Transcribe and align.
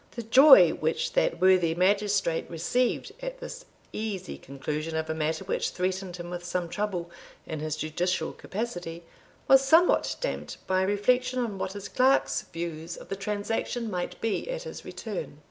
The 0.15 0.23
joy 0.23 0.71
which 0.71 1.13
that 1.13 1.39
worthy 1.39 1.75
magistrate 1.75 2.49
received 2.49 3.11
at 3.21 3.37
this 3.39 3.65
easy 3.93 4.35
conclusion 4.35 4.95
of 4.97 5.11
a 5.11 5.13
matter 5.13 5.43
which 5.45 5.69
threatened 5.69 6.17
him 6.17 6.31
with 6.31 6.43
some 6.43 6.69
trouble 6.69 7.11
in 7.45 7.59
his 7.59 7.75
judicial 7.75 8.33
capacity, 8.33 9.03
was 9.47 9.61
somewhat 9.63 10.15
damped 10.19 10.57
by 10.65 10.81
reflection 10.81 11.37
on 11.37 11.59
what 11.59 11.73
his 11.73 11.87
clerk's 11.87 12.41
views 12.41 12.97
of 12.97 13.09
the 13.09 13.15
transaction 13.15 13.91
might 13.91 14.19
be 14.21 14.49
at 14.49 14.63
his 14.63 14.83
return. 14.83 15.39